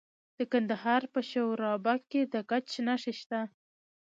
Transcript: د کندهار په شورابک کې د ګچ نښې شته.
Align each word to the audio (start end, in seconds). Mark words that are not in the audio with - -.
د 0.37 0.39
کندهار 0.51 1.01
په 1.13 1.19
شورابک 1.29 1.99
کې 2.11 2.21
د 2.33 2.35
ګچ 2.49 2.69
نښې 2.85 3.13
شته. 3.19 3.41